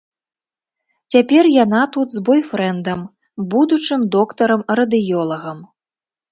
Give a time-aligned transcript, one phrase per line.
[1.15, 3.05] Цяпер яна тут з бойфрэндам,
[3.53, 5.65] будучым доктарам-радыёлагам.